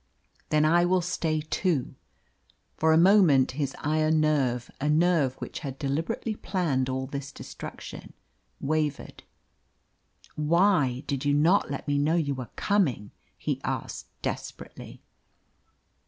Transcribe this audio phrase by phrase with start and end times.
[0.49, 1.93] "Then I will stay too."
[2.75, 8.13] For a moment his iron nerve a nerve which had deliberately planned all this destruction
[8.59, 9.21] wavered.
[10.35, 15.03] "Why did you not let me know you were coming?" he asked desperately.